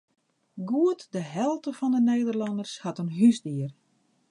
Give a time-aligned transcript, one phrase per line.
[0.69, 3.71] Goed de helte fan de Nederlanners hat in húsdier.